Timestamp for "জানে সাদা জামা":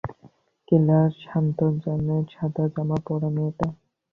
1.83-2.97